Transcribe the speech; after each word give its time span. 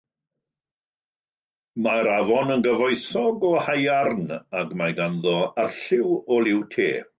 Mae'r 1.87 2.09
afon 2.13 2.55
yn 2.55 2.65
gyfoethog 2.69 3.47
o 3.51 3.53
haearn 3.67 4.25
ac 4.63 4.75
mae 4.83 4.99
ganddo 5.03 5.37
arlliw 5.67 6.13
o 6.37 6.43
liw 6.49 6.69
te. 6.77 6.93